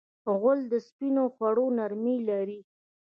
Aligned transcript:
غول 0.39 0.59
د 0.71 0.73
سپینو 0.87 1.23
خوړو 1.33 1.65
نرمي 1.77 2.17
لري. 2.29 2.59